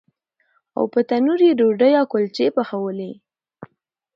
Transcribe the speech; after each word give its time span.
او 0.77 0.83
په 0.93 0.99
تنور 1.09 1.39
یې 1.47 1.53
ډوډۍ 1.59 1.91
او 1.99 2.05
کلچې 2.13 2.47
پخولې. 2.55 3.11